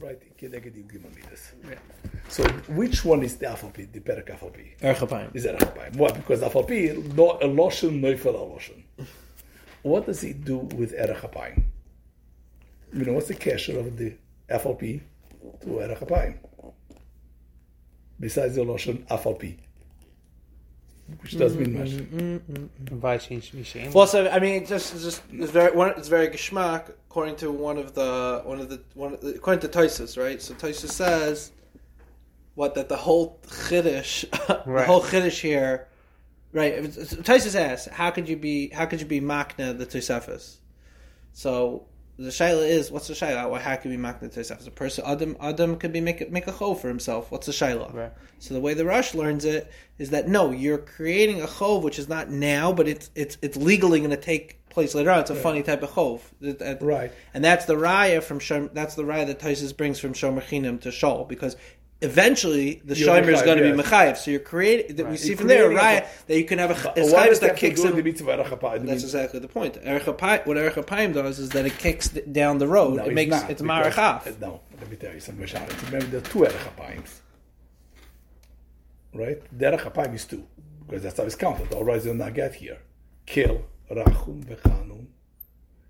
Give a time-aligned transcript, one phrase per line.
[0.00, 0.36] Right?
[0.38, 1.52] Keneged Yugim Amidas.
[2.28, 4.78] So which one is the Afalpi, the Perek Afalpi?
[4.80, 5.34] Erchapayim.
[5.34, 5.96] Is Erech Apayim.
[5.96, 6.12] Why?
[6.12, 8.82] Because Afalpi, no, a Loshen, Neufel Loshen.
[9.82, 11.62] What does it do with Erech Apayim?
[12.92, 14.14] You know, what's the kesher of the
[14.48, 15.00] Afalpi
[15.62, 16.38] to Erech Apayim?
[18.20, 19.56] Besides the Loshen Afalpi.
[21.22, 21.90] Which doesn't mean much.
[21.90, 23.00] Mm-hmm, mm-hmm, mm-hmm.
[23.00, 23.92] Why change me shame?
[23.92, 27.36] Well, so I mean, it's just it's just it's very one, it's very geschmack according
[27.36, 30.40] to one of the one of the one of the, according to Toisus, right?
[30.40, 31.52] So Toisus says
[32.54, 34.28] what that the whole chiddush,
[34.66, 35.88] the whole chiddush here,
[36.52, 36.82] right?
[36.82, 40.56] Toisus asks, how could you be how could you be makna the Tosefis?
[41.32, 41.86] So
[42.18, 43.48] the shaila is, what's the shaila?
[43.48, 44.66] Why how could we makna the Tosefis?
[44.66, 47.30] A person Adam Adam could be make make a chov for himself.
[47.30, 47.94] What's the shaila?
[47.94, 48.12] Right.
[48.40, 51.98] So the way the Rush learns it is that no, you're creating a chov which
[51.98, 55.20] is not now, but it's it's it's legally going to take place later on.
[55.20, 56.20] It's a funny type of chov,
[56.80, 57.12] Right.
[57.34, 60.42] And that's the raya from Shom, that's the raya that Toisus brings from Shomer
[60.80, 61.56] to Shol because
[62.00, 64.16] eventually the Shomer is going to be mechayev.
[64.16, 64.96] So you're creating.
[64.96, 67.26] that We see You're from there creating that you can have a, a that that
[67.26, 67.96] have to kicks do with him.
[67.98, 68.86] the mitzvah Erech Apayim?
[68.86, 69.78] That's exactly the point.
[69.82, 70.06] Erech
[70.46, 72.96] what Erech Apayim does is that it kicks down the road.
[72.96, 74.26] No, it makes not, it's because- marachaf.
[74.26, 75.46] Uh, no, let me tell you something.
[75.86, 77.04] Remember, there are two Erech Apayim.
[79.14, 79.58] Right?
[79.58, 80.44] The Erech Apayim is two.
[80.86, 81.72] Because that's how it's counted.
[81.74, 82.78] Otherwise, you'll not get here.
[83.26, 85.06] Kill, Rachum, Vechanum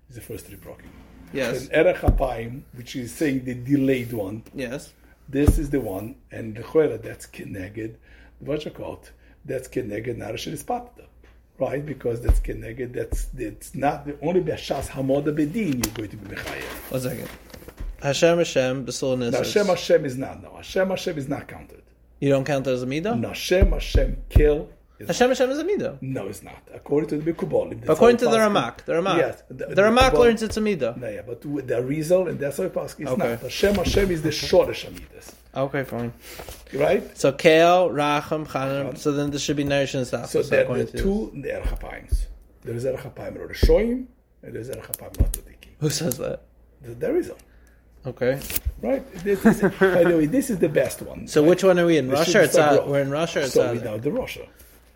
[0.09, 0.89] is the first three broken.
[1.31, 1.67] Yes.
[1.67, 4.91] And Erech Apayim, which is saying the delayed one, Yes.
[5.29, 7.95] This is the one, and the Choyla, that's Keneged,
[8.39, 9.11] what you call it,
[9.45, 11.05] that's is Patata.
[11.59, 11.85] Right?
[11.85, 16.35] Because that's Keneged, that's, that's not the only Beshas Hamoda Bedin you're going to be
[16.35, 16.91] Mechayev.
[16.91, 17.29] One second.
[18.01, 20.41] Hashem Hashem Basil Hashem Hashem is not.
[20.41, 21.83] No, Hashem Hashem is not counted.
[22.21, 23.19] You don't count as a midah.
[23.19, 24.69] No, Hashem Hashem kill.
[24.99, 26.01] Is Hashem Hashem is a midah.
[26.01, 26.61] no, it's not.
[26.73, 27.87] According to the Bikubolim.
[27.87, 30.97] According to the Ramak, the Ramak, Yes, the, the- the Ramak learns it's a midah.
[30.97, 32.99] No, yeah, but with the Rizal and that's it passes.
[32.99, 33.29] It's Okay.
[33.29, 33.39] not.
[33.39, 35.33] Hashem Hashem is the shortest Amidas.
[35.55, 36.13] Okay, fine.
[36.73, 37.17] Right?
[37.17, 38.97] So Kale, Racham, Chanim.
[38.97, 40.29] So then there should be nourishing stuff.
[40.29, 42.25] So there are two the Erech Hapayims.
[42.63, 44.05] There is Erech Hapayim Rodeshoim
[44.43, 45.69] and there is Erech Hapayim Latadikim.
[45.79, 46.41] who says that?
[46.81, 48.09] The a.
[48.09, 48.39] Okay.
[48.81, 49.03] Right?
[49.25, 51.27] Is, by the way, this is the best one.
[51.27, 52.07] So which one are we in?
[52.07, 52.87] The Russia or Tzad?
[52.87, 54.47] We're in Russia or So we know the Russia.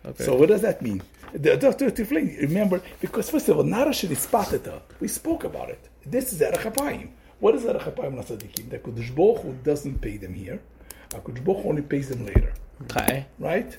[0.06, 0.24] Okay.
[0.24, 1.02] So what does that mean?
[1.32, 4.82] The, to, to remember, because first of all, Narashir is pateta.
[5.00, 5.88] We spoke about it.
[6.04, 7.08] This is Erech Hapayim.
[7.40, 8.70] What is Erech Hapayim Lasadikim?
[8.70, 10.60] The Kodesh Baruch Hu doesn't pay them here.
[11.10, 12.52] HaKadosh Baruch Hu only pays them later.
[12.82, 13.26] Okay.
[13.38, 13.76] Right?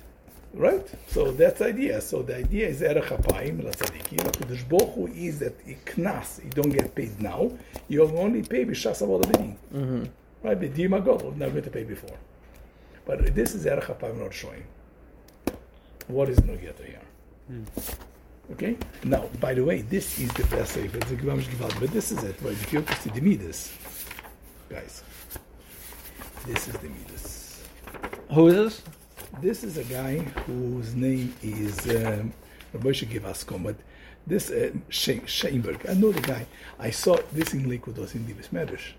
[0.54, 0.88] Right?
[1.08, 2.02] So that's the idea.
[2.02, 4.18] So the idea is Erech Hapayim Lasadikim.
[4.18, 7.52] HaKadosh Baruch Hu is that he knas, you don't get paid now.
[7.88, 9.56] You only pay B'shas Avodah.
[9.74, 10.04] Mm-hmm.
[10.44, 10.60] Right?
[10.60, 12.18] Bedim HaGodol, never going to pay before.
[13.06, 14.66] But this is Erech Hapayim not showing.
[16.08, 17.02] What is Nogeta here?
[18.52, 18.78] Okay?
[19.04, 20.94] Now, by the way, this is the best safe.
[20.96, 22.36] It's a Gvamish Gvad, but this is it.
[22.42, 22.54] Right?
[22.54, 23.72] If you have to see the Midas,
[24.70, 25.04] guys,
[26.46, 27.64] this is the Midas.
[28.34, 28.82] Who is this?
[29.42, 32.34] This is a guy whose name is um,
[32.76, 33.76] Moshe Givaskom, but
[34.28, 35.90] this uh, Sheinberg.
[35.90, 36.46] I know the guy.
[36.80, 38.94] I saw this in Lakewood was in Divis Medrash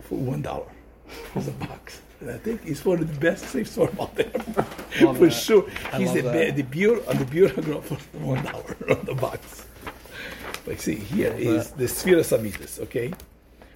[0.00, 0.66] for one dollar.
[1.08, 2.00] It was a box.
[2.20, 4.32] And I think it's one of the best safe store out there.
[4.90, 5.30] for that.
[5.30, 5.64] sure.
[5.92, 6.56] I He's the, that.
[6.56, 9.66] be- the beer on the beer girl for one hour on the box.
[10.66, 13.12] Like see, here is the Sphira Samitas, okay?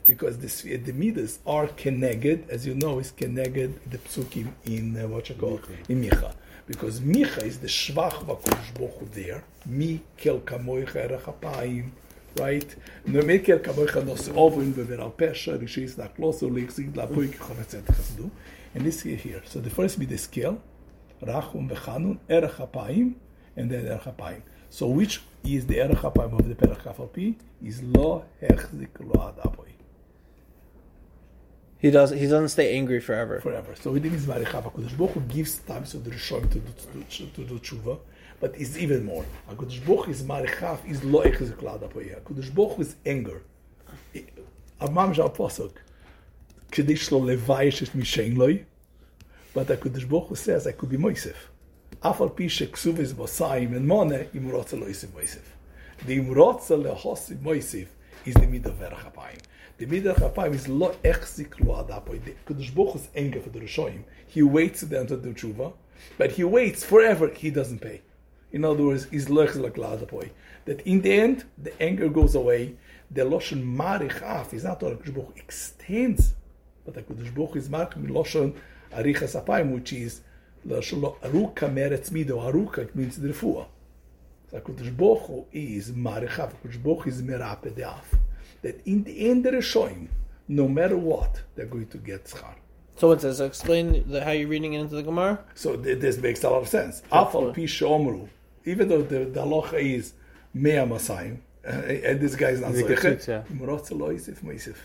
[0.06, 4.96] Because the sphere- the midas are keneged, as you know, is keneged the psukim in
[5.02, 6.34] uh, what you call in Micha.
[6.66, 9.42] Because Micha is the shvach v'kodesh Baruch Hu there.
[9.66, 11.90] Mi kel kamoich Erechapayim.
[12.38, 12.74] right?
[13.06, 17.36] No mi kel kamoich nos ovin ve'ver al pesha rishis la kloso lechzid la poik
[17.38, 18.30] chovetzet chasdu.
[18.74, 19.42] And this here, here.
[19.44, 20.60] So the first midas is kel,
[21.22, 23.14] rachum v'chanun, erech apayim,
[23.56, 24.42] and then erech apayim.
[24.70, 27.36] So which is the erech apayim of the perach kafalpi?
[27.62, 29.72] Is lo hechzik lo ad apoy.
[31.82, 32.10] He does.
[32.10, 33.40] He doesn't stay angry forever.
[33.40, 33.74] forever.
[33.74, 34.62] So it is Marichav.
[34.70, 37.98] HaKadosh Baruch Hu gives time so the Rishonim to do, to, to do tshuva,
[38.38, 39.24] but it's even more.
[39.50, 42.20] HaKadosh Baruch Hu is Marichav, is lo echezik la'ad apoyeh.
[42.20, 43.42] HaKadosh Baruch Hu is anger.
[44.80, 45.72] Amam Shal Posok,
[46.70, 48.64] Kedish lo levayish es mishen loy,
[49.54, 51.36] but HaKadosh Baruch Hu says, I could be Moisef.
[52.02, 55.42] Afal pi sheksuv is bosayim and mone, Imrotza lo yisif Moisef.
[56.06, 57.86] The im rotze lehosim Moisef
[58.24, 59.38] is the midah of
[59.78, 62.24] The midah of is lo echzik lo adapoy.
[62.24, 64.02] The Kadosh Baruch Hu's anger for the Rishoyim.
[64.26, 65.74] He waits them to do tshuva,
[66.18, 67.28] but he waits forever.
[67.28, 68.00] He doesn't pay.
[68.50, 70.30] In other words, is lo echzik lo adapoy.
[70.64, 72.76] That in the end, the anger goes away.
[73.10, 76.32] The loshen marichaf is not what Kadosh Baruch extends,
[76.84, 78.54] but the Kadosh Baruch is mark loshen
[78.94, 80.20] arichas apayim, which is
[80.66, 82.38] aruka meretz mido.
[82.40, 83.66] Aruka means the refuah.
[84.50, 88.18] So HaKadosh Baruch Hu is Marichav, HaKadosh Baruch Hu is Merape De'af.
[88.60, 90.08] That in the end of the Rishoim,
[90.46, 92.54] no matter what, they're going to get schar.
[92.96, 95.38] So it says, explain the, how you're reading it into the Gemara.
[95.54, 97.02] So th- this makes a lot of sense.
[97.10, 98.28] Afal pi she'omru,
[98.64, 100.12] even though the, the halacha is
[100.52, 104.76] mea masayim, and this guy is not zoiche, im lo moisif.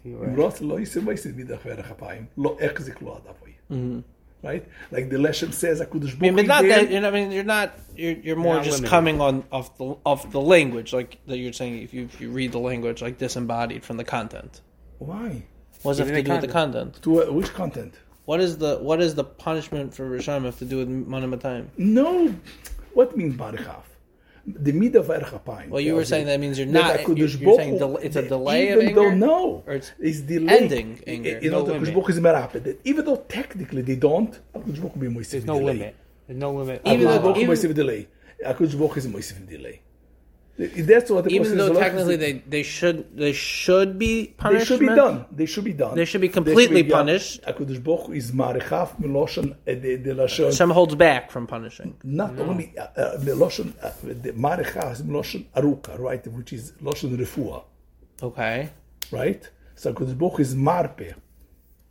[0.00, 0.60] Okay, Im right.
[0.60, 4.02] lo yisif moisif midach lo echzik lo adapoy.
[4.40, 4.64] Right?
[4.92, 6.90] Like the Leshem says, HaKadosh I mean, Baruch but not that.
[6.92, 7.76] you know, I mean, you're not.
[7.96, 8.90] You're, you're more Not just limited.
[8.90, 11.82] coming on off the off the language, like that you're saying.
[11.82, 14.60] If you if you read the language like disembodied from the content,
[14.98, 15.42] Why?
[15.82, 17.02] what does it have to do the with the content?
[17.02, 17.94] To uh, which content?
[18.26, 21.66] What is the what is the punishment for Rishon have to do with Manamatim?
[21.76, 22.32] No.
[22.94, 23.82] What means Barichaf?
[24.66, 25.68] The mid of Erech Apayim.
[25.68, 26.98] Well, you were saying that means you're not.
[27.00, 29.00] HaKadosh You're, you're saying del- it's a delay of even anger.
[29.00, 30.56] though no, Or it's it's delay.
[30.58, 31.88] ending anger, You know, no the limit.
[31.88, 32.62] Kodesh Baruch is merapid.
[32.64, 35.72] That Even though technically they don't, HaKadosh Baruch Hu be moisif There's no delay.
[35.74, 35.96] limit.
[36.26, 36.82] There's no limit.
[36.86, 38.08] Even HaKadosh though- Baruch Hu even- moisif in delay.
[38.46, 39.80] HaKadosh Baruch Hu is moisif in delay.
[40.58, 44.68] That's what the even though technically they, they should they should be punished.
[44.68, 45.26] They should be done.
[45.30, 45.94] They should be done.
[45.94, 47.42] They should be completely punished.
[47.42, 50.46] HaKadosh Baruch Hu is marichaf meloshen uh, the the lashon.
[50.46, 51.96] Hashem holds back from punishing.
[52.02, 56.26] Not only uh, uh, meloshen uh, the marichaf is meloshen aruka, right?
[56.26, 57.62] Which is loshen refuah.
[58.20, 58.70] Okay,
[59.12, 59.48] right?
[59.76, 61.14] So HaKadosh Baruch is marpe,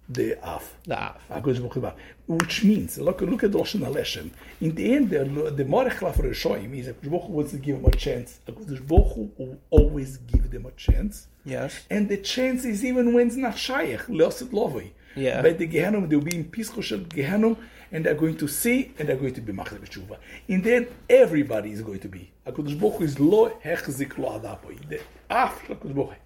[0.09, 0.75] the af.
[0.85, 1.17] the af.
[1.29, 2.33] HaKadosh Baruch Hu.
[2.33, 4.31] Which means, look, look at Loshen Aleshem.
[4.61, 7.85] In the end, the, the Morech Laf Reshoim is HaKadosh Baruch wants to give them
[7.85, 8.39] a chance.
[8.45, 11.27] Baruch will always give them a chance.
[11.45, 11.85] Yes.
[11.89, 14.91] And the chance is even when it's not Shayach, Leosit Lovoi.
[15.15, 15.41] Yeah.
[15.41, 17.57] By the Gehenom, they'll be in Pischoshel Gehenom,
[17.91, 20.17] and they're going to see, and they're going to be Machzeh B'tshuva.
[20.47, 22.31] In the end, everybody is going to be.
[22.45, 24.77] HaKadosh Baruch is Lo Hechzik Lo Adapoi.
[24.89, 24.99] The
[25.29, 26.17] Af HaKadosh Baruch.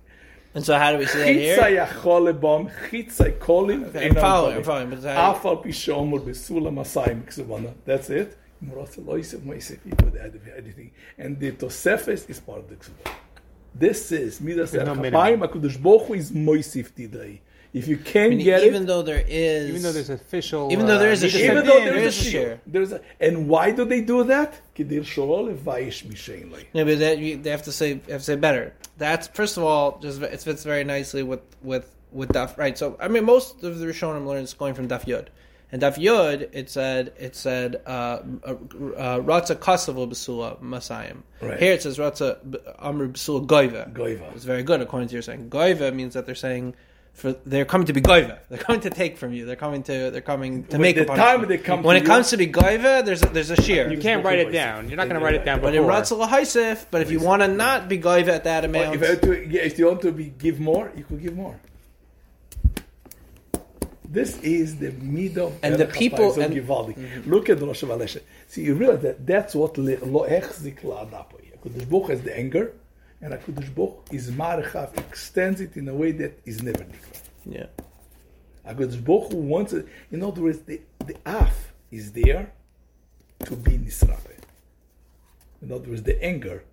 [0.54, 1.58] And so how do we see that here?
[1.58, 3.32] Chitzai achol lebom, chitzai.
[4.06, 4.92] I'm following, I'm following.
[4.92, 7.74] Afal pishom or besulam asayim ksubana.
[7.86, 8.38] That's it.
[8.64, 9.80] Morotzel oisev moisev.
[9.86, 10.92] You could add anything.
[11.18, 13.14] And the Tosefes is part of the ksubana.
[13.74, 17.40] This is Midas Chapaim, HaKadosh Baruch Hu is Moisif Tidai.
[17.74, 20.72] If you can I mean, get even it, though there is, even though there's official,
[20.74, 23.48] even though there is uh, a even though there is, a share, there's a, and
[23.48, 24.60] why do they do that?
[24.78, 24.86] No,
[26.86, 28.74] but that, you, they have to say have to say better.
[28.98, 32.58] That's first of all, just it fits very nicely with with with Daf.
[32.58, 35.28] Right, so I mean, most of the Rishonim learns going from Daf Yud.
[35.72, 41.22] And Daf Yud, it said, it said, uh, uh, uh, Ratza Kasavu Basula Masayim.
[41.40, 42.40] Here it says Ratza
[42.80, 43.94] Amr Basula Goiva.
[43.94, 44.36] Goiva.
[44.36, 45.50] It's very good, according to your saying.
[45.50, 46.76] Goiva means that they're saying
[47.14, 48.40] for, they're coming to be goiva.
[48.50, 49.46] They're coming to take from you.
[49.46, 50.10] They're coming to.
[50.12, 52.30] They're coming to When make the a time they come when to it you- comes
[52.32, 53.92] to be goiva, there's a, there's a shear.
[53.92, 54.88] You can't write it down.
[54.88, 56.00] You're not going to write it down But in before.
[56.00, 59.16] Ratzal Haisif, but if you want to not be goiva at that amount, If, you
[59.18, 61.60] to, if you want to be, give more, you could give more.
[64.06, 66.98] This is the middle And the people- so and- Givaldi.
[66.98, 67.30] Mm-hmm.
[67.32, 68.22] Look at the Rosh Hashanah.
[68.48, 72.74] See, you realize that that's what le- lo echzik because Hakadosh book has the anger,
[73.22, 77.30] and Hakadosh Baruch is marchav extends it in a way that is never declared.
[77.46, 77.66] yeah,
[78.68, 79.88] Hakadosh Baruch Hu wants it.
[80.12, 82.52] In other words, the the af is there
[83.46, 84.38] to be nisrape.
[85.62, 86.64] In other words, the anger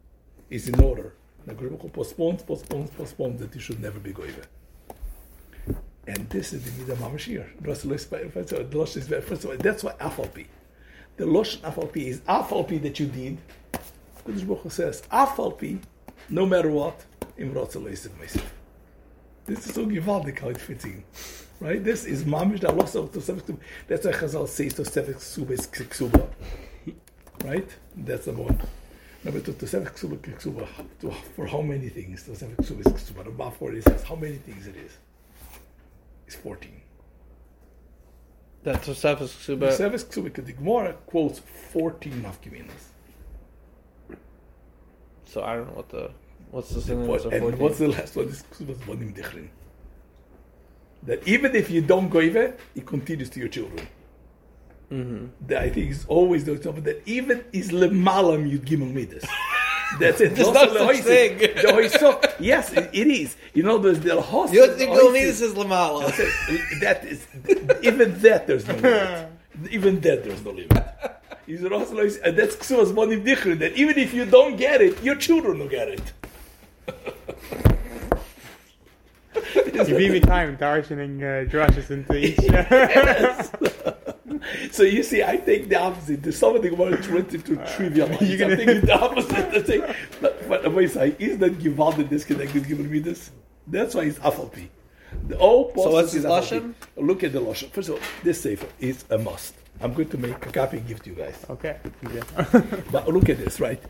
[0.51, 1.15] is in order.
[1.47, 4.45] Hakadosh Baruch Hu postpones, postpones, postpones that you should never be goive.
[6.07, 7.45] And this is the midah mamashir.
[7.63, 7.85] First
[9.45, 10.47] of all, that's why afalpi.
[11.19, 13.39] The losh afalpi is afalpi that you did.
[14.25, 15.81] Hakadosh Baruch says afalpi,
[16.29, 17.05] no matter what,
[17.37, 18.43] im rotzel meisiv.
[19.47, 21.03] This is so givaldik how it fits in.
[21.61, 21.83] Right?
[21.83, 23.59] This is mamish the loss of Tosefik.
[23.89, 26.29] That's why Chazal says Tosefik Ksuba is Ksuba.
[27.45, 27.69] Right?
[27.97, 28.61] That's the one.
[29.25, 33.25] No, but Tosefik Ksuba Ksuba, for how many things Tosefik Ksuba is Ksuba?
[33.25, 34.99] The Bafor says how many things it is.
[36.27, 36.71] It's 14.
[38.63, 39.71] that's Tosefus Ksuba.
[39.71, 41.41] Tosefik Ksuba, the Gemara quotes
[41.73, 42.98] 14 nafkiminas.
[45.29, 46.11] So I don't know what the
[46.51, 48.27] what's the significance of and what's the last one?
[48.27, 49.49] This Bonim Dichrin.
[51.05, 53.87] That even if you don't go even, it continues to your children.
[54.91, 55.27] Mm-hmm.
[55.49, 59.23] that I think is always the example that even is lemalam yud gimel midas.
[60.01, 60.35] That's it.
[60.35, 61.39] There's no such thing.
[61.39, 63.37] The yes, it, it is.
[63.53, 64.55] You know, there's the hoises.
[64.55, 65.41] You think hoises.
[65.41, 66.81] Gilmidas is Lamala?
[66.81, 67.27] That is
[67.83, 69.29] even that there's no limit.
[69.71, 70.85] Even that there's no limit.
[71.49, 75.15] He's an and that's Ksubas Bonim Dichrin, that even if you don't get it, your
[75.15, 76.13] children will get it.
[79.89, 82.37] You beat me time darshaning uh, drushes into each.
[84.73, 86.23] So you see, I take the opposite.
[86.23, 88.21] There's something about it relative to trivialize.
[88.29, 89.33] you're gonna- I'm taking the opposite.
[89.37, 89.85] I think,
[90.21, 93.31] but, but wait, say, is that Givaldi disconnected giving me this?
[93.67, 94.69] That's why it's Afalpi.
[95.27, 96.61] The all So what's process is Afalpi.
[96.61, 96.75] Lashon?
[96.97, 97.71] Look at the Lashon.
[97.71, 99.55] First of all, this safer is a must.
[99.82, 101.38] I'm going to make a copy and give to you guys.
[101.50, 101.76] okay.
[102.92, 103.82] But look at this, right?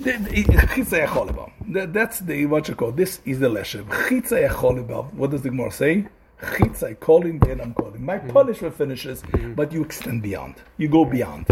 [0.00, 1.50] The- the- Chitza Yacholeba.
[1.72, 3.84] That- That's the, what you call, this is the leshem.
[4.08, 5.12] Chitza Yacholeba.
[5.14, 6.06] What does the Gemara say?
[6.42, 8.02] Chitza, calling, then I'm calling.
[8.04, 9.22] My punishment finishes,
[9.54, 10.54] but you extend beyond.
[10.78, 11.46] You go beyond.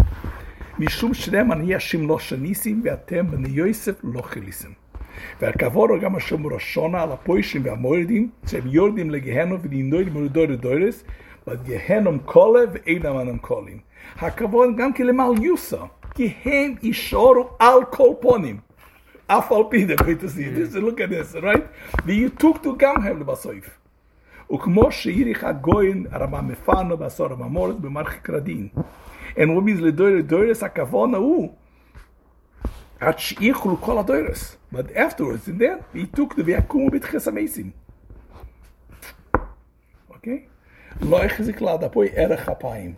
[0.79, 4.73] משום שלם אני השם לא שניסים, ואתם בני יוסף לא חיליסים.
[5.40, 11.04] ועל כבור גם השם ראשונה על הפוישים והמורדים, שהם יורדים לגהנום ולנדוי למורדוי לדוירס,
[11.46, 13.78] וגהנום קולה ואין אמנם קולים.
[14.18, 15.80] הכבור גם כלמל יוסה,
[16.14, 18.56] כי הם ישורו על כל פונים.
[19.26, 21.64] אף על פי דקו את זה, זה לא כנס, רייט?
[22.04, 23.78] ויוטוקטו גם הם לבסויף.
[24.52, 28.68] וכמו שאיריך הגוין הרמה מפנו בעשור הממורת במערכת קרדין.
[29.36, 31.52] אין רומיז לדוירס הכבון ההוא,
[34.71, 37.71] But afterwards, in there, he took the ויקומו בתחס המסים.
[40.09, 40.43] אוקיי?
[41.01, 42.93] לא החזיק לעדפוי ערך אפיים.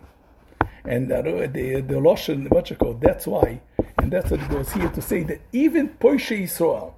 [0.84, 3.60] And the, the, the Lashon, what you call, that's why,
[4.00, 6.92] and that's what it goes here to say that even Poishe Yisrael,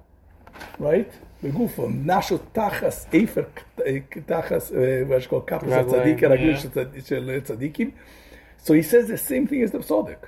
[0.79, 1.11] right?
[1.43, 3.43] בגופם, נשו תחס, איפר
[4.25, 6.59] תחס, what you call, קפוס רגליים, הצדיק, הרגלים yeah.
[6.59, 7.91] של צד- של צדיקים.
[8.63, 10.25] So he says the same thing as the Psodek.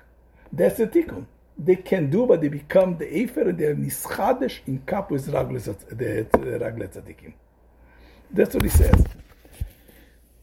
[0.54, 1.24] That's the tikkun.
[1.64, 6.88] They can do, but they become the Efer and they're nischadesh in kapus the ragle
[6.88, 7.33] tzadikim.
[8.33, 9.04] That's what he says.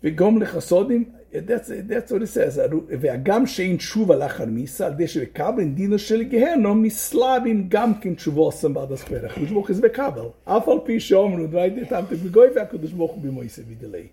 [0.03, 2.59] וגום לחסודים, that's, that's what it says,
[2.99, 8.45] והגם שאין תשובה לאחר מיסה, על ידי שבקבל דינו של גהנום, מסלבים גם כן תשובו
[8.45, 9.25] עושים בעד הספר.
[9.25, 10.27] הקדוש ברוך הוא זה בקבל.
[10.45, 14.07] אף על פי שאומרו, ראיתי אותם בגוי והקדוש ברוך הוא במויסה וידלי.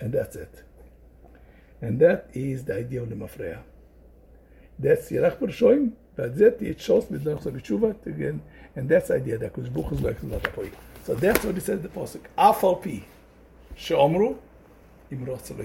[0.00, 0.62] And that's it.
[1.82, 3.56] And that is the idea of the מפרע.
[4.82, 5.34] That's ירח
[6.18, 6.60] That's it.
[6.60, 7.50] It shows so
[8.04, 8.42] again,
[8.74, 10.42] and that's the idea that Kush Buch is like not.
[11.04, 12.22] So that's what he says the pasuk.
[12.36, 13.04] Afal pi
[13.76, 14.36] sheomru
[15.12, 15.56] imrotz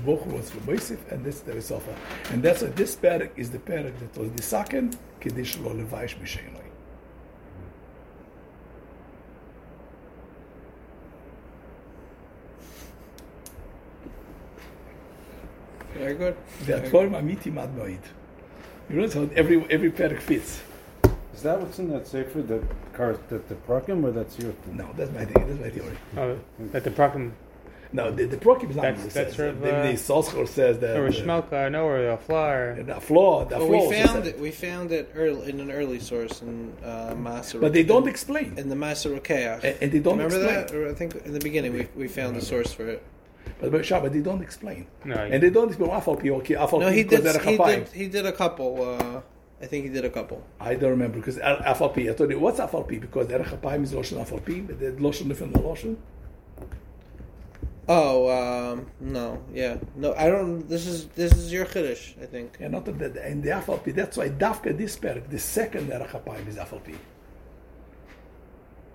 [0.00, 1.94] Buch was lo meisif, and that's the resofa.
[2.32, 6.16] And that's what this parak is the parak that was the second kiddush lo levaish.
[15.94, 16.36] Very good.
[18.90, 20.60] You know, so every every parak fits.
[21.32, 22.42] Is that what's in that sefer?
[22.42, 22.60] The
[22.92, 24.50] car, that the prokim, or that's your?
[24.50, 24.78] Thing?
[24.78, 25.46] No, that's my thing.
[25.46, 25.96] That's my theory.
[26.16, 26.38] Oh,
[26.72, 27.30] that the prokim.
[27.92, 28.82] No, the, the prokim is not.
[28.82, 30.96] That's, that's sort of, the, uh, the says that.
[30.96, 32.78] Or Shmelka, no, or a floor.
[32.88, 33.44] A floor.
[33.44, 34.38] The well, floor we found it.
[34.40, 37.60] We found it early in an early source in uh, Maser.
[37.60, 40.66] But they don't in, explain in the Maser and, and, they don't remember explain.
[40.66, 40.74] that.
[40.74, 43.04] Or I think in the beginning we, we found the source for it.
[43.60, 44.86] But, but, Shabbat, they don't explain.
[45.04, 47.24] No, And they don't explain Afal Pi, okay, Afal No, he did.
[47.42, 47.88] He did.
[47.88, 48.82] He did a couple.
[48.82, 49.20] Uh,
[49.62, 50.42] I think he did a couple.
[50.58, 52.96] I don't remember because Afal Pi, I told you, what's Afal Pi?
[52.98, 55.96] Because they're is Loshen Afal Pi, but the Loshen different than Loshen.
[57.88, 60.14] Oh um, no, yeah, no.
[60.14, 60.68] I don't.
[60.68, 62.22] This is this is your chiddush.
[62.22, 62.56] I think.
[62.60, 66.00] Yeah, not that, and the Afal Pi, that's why Dafka this perk, the second they're
[66.00, 66.94] is Afal Pi.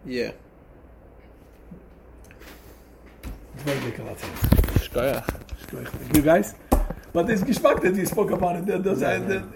[0.06, 0.32] Yeah.
[3.64, 4.82] zwei Decker hat hier.
[4.84, 5.24] Schkoja.
[5.64, 5.90] Schkoja.
[6.16, 6.56] You guys?
[7.14, 9.56] But this Geschmack that you spoke about, it, that, that, that,